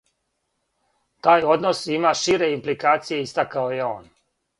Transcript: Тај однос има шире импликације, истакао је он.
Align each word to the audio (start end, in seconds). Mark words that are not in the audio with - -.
Тај 1.27 1.45
однос 1.55 1.81
има 1.97 2.13
шире 2.21 2.47
импликације, 2.55 3.21
истакао 3.27 3.67
је 3.75 3.85
он. 3.91 4.09